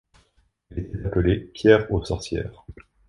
[0.71, 2.65] Elle était appelée pierre aux sorcières.